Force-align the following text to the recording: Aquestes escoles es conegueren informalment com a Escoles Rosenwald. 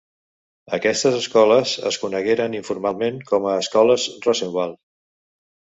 Aquestes 0.77 1.17
escoles 1.17 1.75
es 1.91 2.01
conegueren 2.05 2.57
informalment 2.61 3.21
com 3.31 3.47
a 3.53 3.55
Escoles 3.67 4.09
Rosenwald. 4.27 4.85